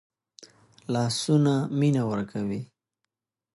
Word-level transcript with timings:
لاسونه 0.93 1.53
مینه 1.79 2.03
ورکوي 2.09 2.61